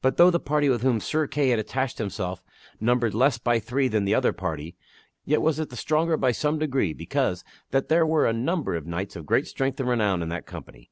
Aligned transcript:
But 0.00 0.16
though 0.16 0.32
the 0.32 0.40
party 0.40 0.68
with 0.68 0.82
whom 0.82 0.98
Sir 0.98 1.28
Kay 1.28 1.50
had 1.50 1.60
attached 1.60 1.98
himself 1.98 2.42
numbered 2.80 3.14
less 3.14 3.38
by 3.38 3.60
three 3.60 3.86
than 3.86 4.04
the 4.04 4.12
other 4.12 4.32
party, 4.32 4.74
yet 5.24 5.40
was 5.40 5.60
it 5.60 5.70
the 5.70 5.76
stronger 5.76 6.16
by 6.16 6.32
some 6.32 6.58
degree 6.58 6.92
because 6.92 7.44
that 7.70 7.86
there 7.88 8.04
were 8.04 8.26
a 8.26 8.32
number 8.32 8.74
of 8.74 8.88
knights 8.88 9.14
of 9.14 9.24
great 9.24 9.46
strength 9.46 9.78
and 9.78 9.88
renown 9.88 10.20
in 10.20 10.30
that 10.30 10.46
company. 10.46 10.90